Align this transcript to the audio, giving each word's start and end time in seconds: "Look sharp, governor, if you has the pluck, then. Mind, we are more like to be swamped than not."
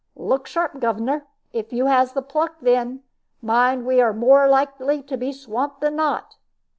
"Look 0.15 0.47
sharp, 0.47 0.79
governor, 0.79 1.27
if 1.53 1.71
you 1.71 1.85
has 1.85 2.13
the 2.13 2.23
pluck, 2.23 2.55
then. 2.63 3.03
Mind, 3.39 3.85
we 3.85 4.01
are 4.01 4.13
more 4.13 4.47
like 4.49 4.79
to 4.79 5.15
be 5.15 5.31
swamped 5.31 5.79
than 5.79 5.95
not." 5.95 6.37